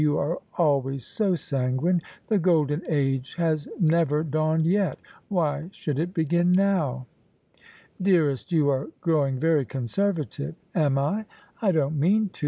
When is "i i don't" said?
10.97-11.99